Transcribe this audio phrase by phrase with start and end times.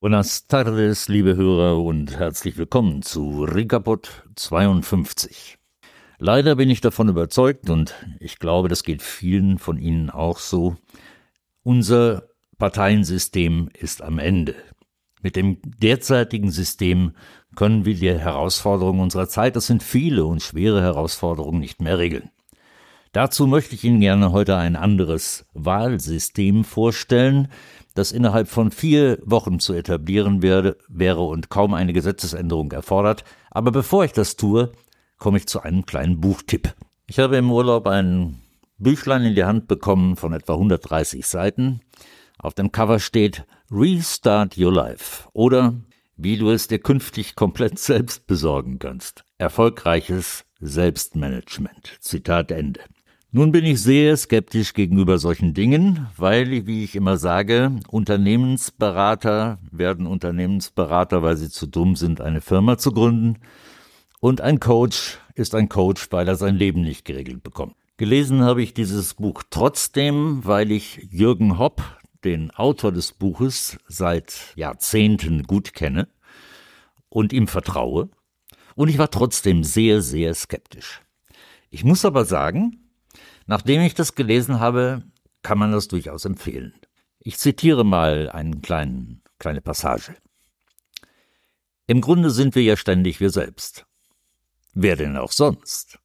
[0.00, 5.56] Buenas tardes, liebe Hörer, und herzlich willkommen zu Ricapod 52.
[6.18, 10.76] Leider bin ich davon überzeugt, und ich glaube, das geht vielen von Ihnen auch so,
[11.62, 12.28] unser
[12.58, 14.54] Parteiensystem ist am Ende.
[15.22, 17.12] Mit dem derzeitigen System
[17.54, 22.30] können wir die Herausforderungen unserer Zeit, das sind viele und schwere Herausforderungen, nicht mehr regeln.
[23.12, 27.48] Dazu möchte ich Ihnen gerne heute ein anderes Wahlsystem vorstellen,
[27.94, 33.24] das innerhalb von vier Wochen zu etablieren werde, wäre und kaum eine Gesetzesänderung erfordert.
[33.50, 34.70] Aber bevor ich das tue,
[35.18, 36.74] komme ich zu einem kleinen Buchtipp.
[37.06, 38.42] Ich habe im Urlaub ein
[38.76, 41.80] Büchlein in die Hand bekommen von etwa 130 Seiten.
[42.38, 45.74] Auf dem Cover steht Restart Your Life oder
[46.16, 49.24] wie du es dir künftig komplett selbst besorgen kannst.
[49.38, 51.96] Erfolgreiches Selbstmanagement.
[52.00, 52.80] Zitat Ende.
[53.32, 60.06] Nun bin ich sehr skeptisch gegenüber solchen Dingen, weil, wie ich immer sage, Unternehmensberater werden
[60.06, 63.38] Unternehmensberater, weil sie zu dumm sind, eine Firma zu gründen.
[64.20, 67.74] Und ein Coach ist ein Coach, weil er sein Leben nicht geregelt bekommt.
[67.98, 71.82] Gelesen habe ich dieses Buch trotzdem, weil ich Jürgen Hopp,
[72.26, 76.08] den Autor des Buches, seit Jahrzehnten gut kenne
[77.08, 78.10] und ihm vertraue.
[78.74, 81.00] Und ich war trotzdem sehr, sehr skeptisch.
[81.70, 82.86] Ich muss aber sagen,
[83.46, 85.02] Nachdem ich das gelesen habe,
[85.42, 86.74] kann man das durchaus empfehlen.
[87.20, 90.16] Ich zitiere mal eine kleine Passage.
[91.86, 93.86] Im Grunde sind wir ja ständig wir selbst.
[94.74, 95.98] Wer denn auch sonst?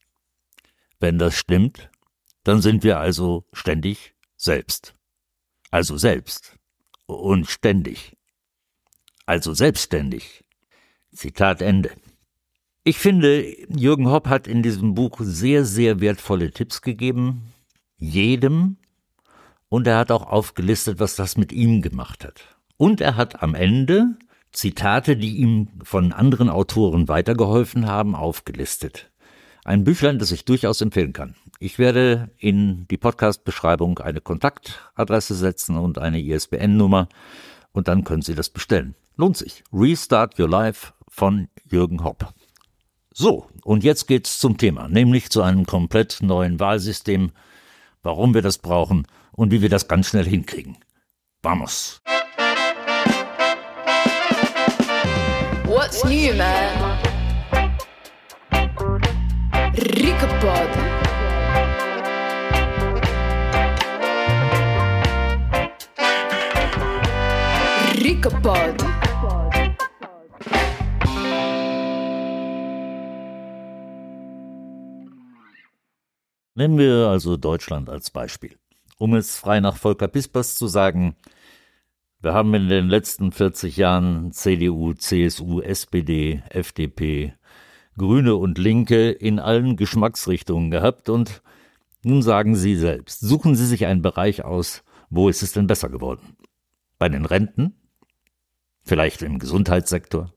[1.00, 1.90] Wenn das stimmt,
[2.44, 4.94] dann sind wir also ständig selbst.
[5.72, 6.58] Also selbst.
[7.08, 8.16] Und ständig.
[9.26, 10.44] Also selbstständig.
[11.14, 11.92] Zitat Ende.
[12.84, 17.54] Ich finde, Jürgen Hopp hat in diesem Buch sehr, sehr wertvolle Tipps gegeben,
[17.98, 18.78] jedem,
[19.70, 22.58] und er hat auch aufgelistet, was das mit ihm gemacht hat.
[22.76, 24.18] Und er hat am Ende
[24.52, 29.12] Zitate, die ihm von anderen Autoren weitergeholfen haben, aufgelistet.
[29.64, 31.36] Ein Büchlein, das ich durchaus empfehlen kann.
[31.64, 37.08] Ich werde in die Podcast-Beschreibung eine Kontaktadresse setzen und eine ISBN-Nummer
[37.72, 38.96] und dann können Sie das bestellen.
[39.16, 39.64] Lohnt sich.
[39.72, 42.34] Restart Your Life von Jürgen Hopp.
[43.14, 47.30] So, und jetzt geht's zum Thema, nämlich zu einem komplett neuen Wahlsystem,
[48.02, 50.80] warum wir das brauchen und wie wir das ganz schnell hinkriegen.
[51.44, 52.02] Vamos!
[55.66, 56.98] What's new, man?
[59.76, 61.11] Rickapod.
[68.22, 68.76] Rickapod.
[76.54, 78.58] Nehmen wir also Deutschland als Beispiel.
[79.00, 81.16] Um es frei nach Volker Pispers zu sagen,
[82.20, 87.34] wir haben in den letzten 40 Jahren CDU, CSU, SPD, FDP,
[87.98, 91.42] Grüne und Linke in allen Geschmacksrichtungen gehabt und
[92.04, 95.90] nun sagen Sie selbst, suchen Sie sich einen Bereich aus, wo ist es denn besser
[95.90, 96.38] geworden?
[97.00, 97.81] Bei den Renten?
[98.92, 100.34] Vielleicht im Gesundheitssektor?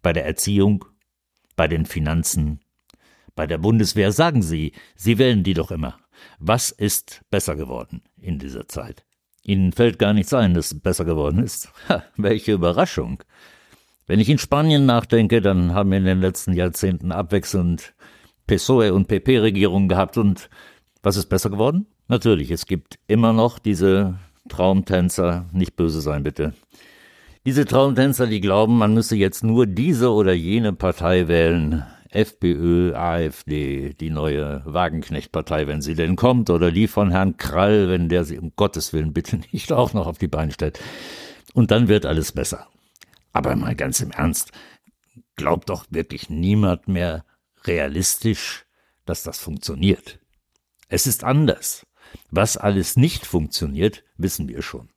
[0.00, 0.84] Bei der Erziehung?
[1.56, 2.60] Bei den Finanzen?
[3.34, 5.98] Bei der Bundeswehr sagen Sie, Sie wählen die doch immer.
[6.38, 9.04] Was ist besser geworden in dieser Zeit?
[9.42, 11.72] Ihnen fällt gar nichts ein, dass es besser geworden ist.
[11.88, 13.24] Ha, welche Überraschung.
[14.06, 17.92] Wenn ich in Spanien nachdenke, dann haben wir in den letzten Jahrzehnten abwechselnd
[18.46, 20.48] PSOE und PP-Regierungen gehabt und
[21.02, 21.88] was ist besser geworden?
[22.06, 26.54] Natürlich, es gibt immer noch diese Traumtänzer, nicht böse sein bitte.
[27.44, 33.94] Diese Traumtänzer, die glauben, man müsse jetzt nur diese oder jene Partei wählen, FPÖ, AfD,
[33.94, 38.38] die neue Wagenknecht-Partei, wenn sie denn kommt, oder die von Herrn Krall, wenn der sie
[38.38, 40.78] um Gottes Willen bitte nicht auch noch auf die Beine stellt.
[41.52, 42.68] Und dann wird alles besser.
[43.32, 44.52] Aber mal ganz im Ernst,
[45.34, 47.24] glaubt doch wirklich niemand mehr
[47.64, 48.66] realistisch,
[49.04, 50.20] dass das funktioniert.
[50.86, 51.86] Es ist anders.
[52.30, 54.90] Was alles nicht funktioniert, wissen wir schon.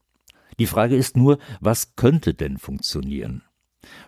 [0.59, 3.43] Die Frage ist nur, was könnte denn funktionieren?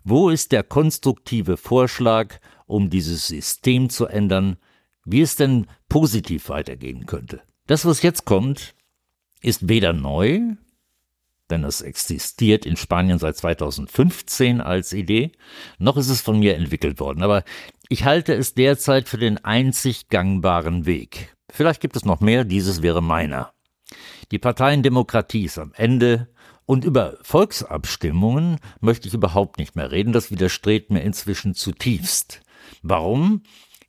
[0.04, 4.58] Wo ist der konstruktive Vorschlag um dieses System zu ändern,
[5.06, 7.42] wie es denn positiv weitergehen könnte.
[7.66, 8.76] Das, was jetzt kommt,
[9.42, 10.42] ist weder neu,
[11.50, 15.32] denn es existiert in Spanien seit 2015 als Idee,
[15.80, 17.24] noch ist es von mir entwickelt worden.
[17.24, 17.44] Aber
[17.88, 21.36] ich halte es derzeit für den einzig gangbaren Weg.
[21.50, 23.54] Vielleicht gibt es noch mehr, dieses wäre meiner.
[24.32, 26.28] Die Parteiendemokratie ist am Ende
[26.68, 32.42] Und über Volksabstimmungen möchte ich überhaupt nicht mehr reden, das widerstrebt mir inzwischen zutiefst.
[32.82, 33.42] Warum?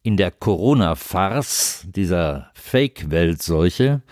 [0.05, 4.03] In der Corona-Farce, dieser Fake-Weltseuche,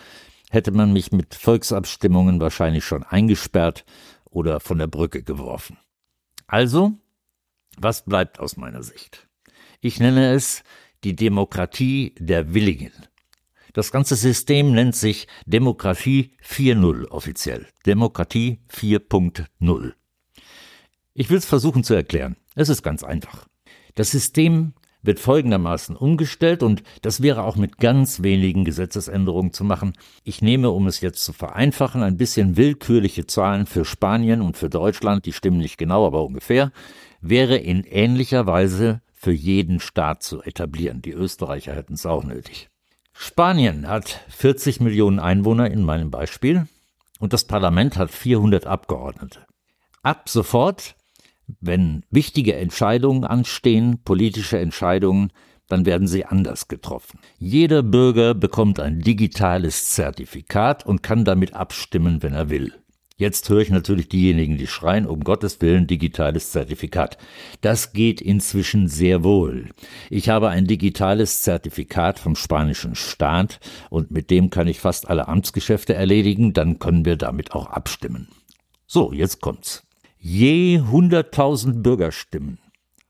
[0.50, 3.84] hätte man mich mit Volksabstimmungen wahrscheinlich schon eingesperrt
[4.24, 5.78] oder von der Brücke geworfen.
[6.48, 6.92] Also,
[7.78, 9.28] was bleibt aus meiner Sicht?
[9.80, 10.64] Ich nenne es
[11.04, 12.92] die Demokratie der Willigen.
[13.76, 17.66] Das ganze System nennt sich Demokratie 4.0 offiziell.
[17.84, 19.92] Demokratie 4.0.
[21.12, 22.36] Ich will es versuchen zu erklären.
[22.54, 23.46] Es ist ganz einfach.
[23.94, 29.92] Das System wird folgendermaßen umgestellt und das wäre auch mit ganz wenigen Gesetzesänderungen zu machen.
[30.24, 34.70] Ich nehme, um es jetzt zu vereinfachen, ein bisschen willkürliche Zahlen für Spanien und für
[34.70, 36.72] Deutschland, die stimmen nicht genau, aber ungefähr,
[37.20, 41.02] wäre in ähnlicher Weise für jeden Staat zu etablieren.
[41.02, 42.70] Die Österreicher hätten es auch nötig.
[43.18, 46.68] Spanien hat 40 Millionen Einwohner in meinem Beispiel
[47.18, 49.40] und das Parlament hat 400 Abgeordnete.
[50.02, 50.94] Ab sofort,
[51.60, 55.32] wenn wichtige Entscheidungen anstehen, politische Entscheidungen,
[55.68, 57.18] dann werden sie anders getroffen.
[57.38, 62.74] Jeder Bürger bekommt ein digitales Zertifikat und kann damit abstimmen, wenn er will.
[63.18, 67.16] Jetzt höre ich natürlich diejenigen, die schreien, um Gottes Willen, digitales Zertifikat.
[67.62, 69.70] Das geht inzwischen sehr wohl.
[70.10, 73.58] Ich habe ein digitales Zertifikat vom spanischen Staat
[73.88, 78.28] und mit dem kann ich fast alle Amtsgeschäfte erledigen, dann können wir damit auch abstimmen.
[78.86, 79.82] So, jetzt kommt's.
[80.18, 82.58] Je 100.000 Bürgerstimmen.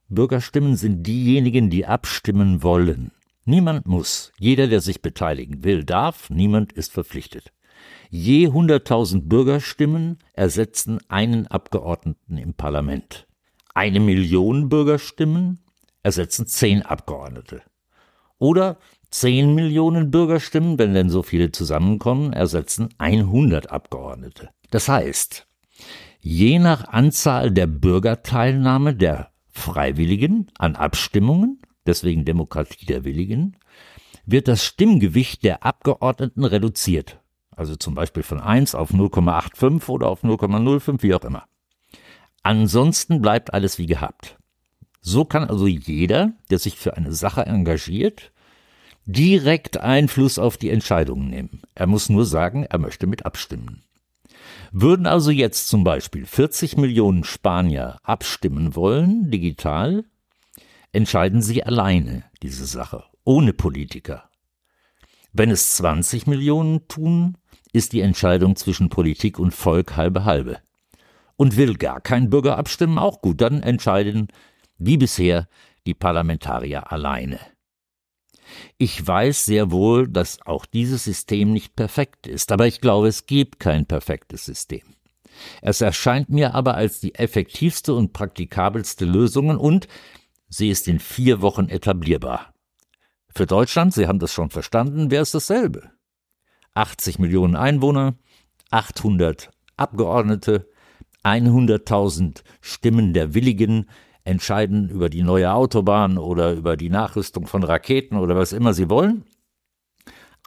[0.07, 3.11] Bürgerstimmen sind diejenigen, die abstimmen wollen.
[3.43, 4.31] Niemand muss.
[4.39, 6.29] Jeder, der sich beteiligen will, darf.
[6.29, 7.51] Niemand ist verpflichtet.
[8.09, 13.27] Je 100.000 Bürgerstimmen ersetzen einen Abgeordneten im Parlament.
[13.73, 15.59] Eine Million Bürgerstimmen
[16.03, 17.61] ersetzen zehn Abgeordnete.
[18.39, 18.77] Oder
[19.09, 24.49] 10 Millionen Bürgerstimmen, wenn denn so viele zusammenkommen, ersetzen 100 Abgeordnete.
[24.69, 25.47] Das heißt,
[26.19, 33.57] je nach Anzahl der Bürgerteilnahme der Freiwilligen an Abstimmungen, deswegen Demokratie der Willigen,
[34.25, 37.16] wird das Stimmgewicht der Abgeordneten reduziert
[37.57, 41.45] also zum Beispiel von 1 auf 0,85 oder auf 0,05, wie auch immer.
[42.43, 44.37] Ansonsten bleibt alles wie gehabt.
[45.01, 48.31] So kann also jeder, der sich für eine Sache engagiert,
[49.05, 51.61] direkt Einfluss auf die Entscheidungen nehmen.
[51.75, 53.83] Er muss nur sagen, er möchte mit abstimmen.
[54.71, 60.03] Würden also jetzt zum Beispiel 40 Millionen Spanier abstimmen wollen, digital,
[60.91, 64.29] entscheiden sie alleine diese Sache, ohne Politiker.
[65.31, 67.37] Wenn es 20 Millionen tun,
[67.73, 70.59] ist die Entscheidung zwischen Politik und Volk halbe halbe.
[71.35, 74.27] Und will gar kein Bürger abstimmen, auch gut, dann entscheiden,
[74.77, 75.47] wie bisher,
[75.85, 77.39] die Parlamentarier alleine.
[78.77, 83.25] Ich weiß sehr wohl, dass auch dieses System nicht perfekt ist, aber ich glaube, es
[83.25, 84.95] gibt kein perfektes System.
[85.61, 89.87] Es erscheint mir aber als die effektivste und praktikabelste Lösung und
[90.49, 92.53] sie ist in vier Wochen etablierbar.
[93.29, 95.91] Für Deutschland, Sie haben das schon verstanden, wäre es dasselbe.
[96.77, 98.15] 80 Millionen Einwohner,
[98.69, 100.69] 800 Abgeordnete,
[101.23, 103.87] 100.000 Stimmen der Willigen
[104.23, 108.89] entscheiden über die neue Autobahn oder über die Nachrüstung von Raketen oder was immer sie
[108.89, 109.23] wollen.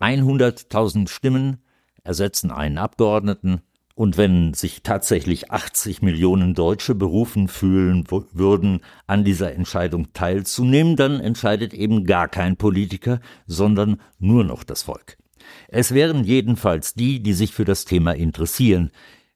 [0.00, 1.59] 100.000 Stimmen
[2.05, 3.62] ersetzen einen Abgeordneten.
[3.94, 11.20] Und wenn sich tatsächlich 80 Millionen Deutsche berufen fühlen würden, an dieser Entscheidung teilzunehmen, dann
[11.20, 15.19] entscheidet eben gar kein Politiker, sondern nur noch das Volk.
[15.69, 18.91] Es wären jedenfalls die, die sich für das Thema interessieren,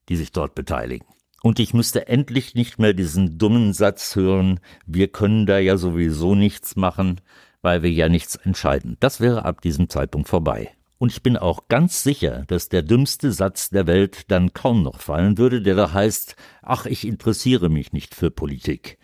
[0.09, 1.07] die sich dort beteiligen.
[1.43, 6.35] Und ich müsste endlich nicht mehr diesen dummen Satz hören, wir können da ja sowieso
[6.35, 7.21] nichts machen,
[7.61, 8.97] weil wir ja nichts entscheiden.
[9.01, 10.71] Das wäre ab diesem Zeitpunkt vorbei.
[10.99, 15.01] Und ich bin auch ganz sicher, dass der dümmste Satz der Welt dann kaum noch
[15.01, 18.99] fallen würde, der da heißt, ach, ich interessiere mich nicht für Politik.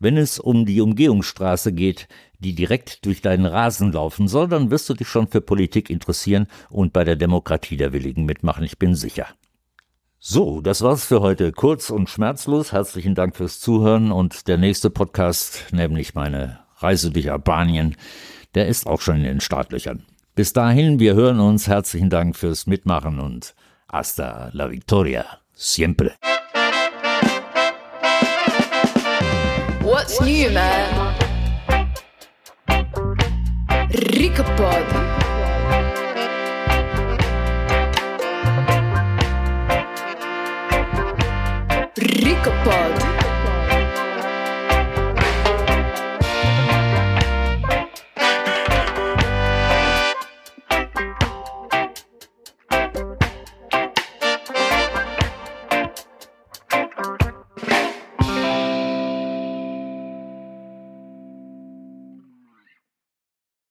[0.00, 2.08] Wenn es um die Umgehungsstraße geht,
[2.38, 6.46] die direkt durch deinen Rasen laufen soll, dann wirst du dich schon für Politik interessieren
[6.70, 9.28] und bei der Demokratie der Willigen mitmachen, ich bin sicher.
[10.18, 11.52] So, das war's für heute.
[11.52, 12.72] Kurz und schmerzlos.
[12.72, 17.96] Herzlichen Dank fürs Zuhören und der nächste Podcast, nämlich meine Reise durch Albanien,
[18.54, 20.04] der ist auch schon in den Startlöchern.
[20.36, 21.68] Bis dahin, wir hören uns.
[21.68, 23.54] Herzlichen Dank fürs Mitmachen und
[23.88, 25.24] hasta la victoria.
[25.54, 26.16] Siempre.
[29.80, 31.14] What's new, man?
[34.18, 35.03] Ricapod.